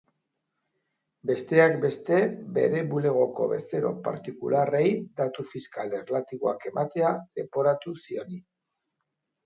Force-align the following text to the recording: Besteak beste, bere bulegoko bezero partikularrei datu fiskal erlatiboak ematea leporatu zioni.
Besteak 1.31 1.75
beste, 1.83 2.21
bere 2.57 2.81
bulegoko 2.95 3.47
bezero 3.53 3.93
partikularrei 4.09 4.83
datu 5.23 5.49
fiskal 5.53 5.97
erlatiboak 6.03 6.71
ematea 6.75 7.17
leporatu 7.41 7.99
zioni. 8.07 8.47